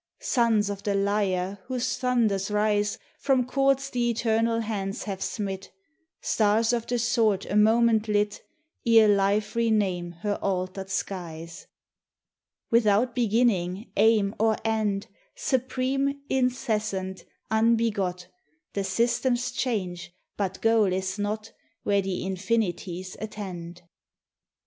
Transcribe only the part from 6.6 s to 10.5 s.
of the Sword a moment lit Ere Life re name her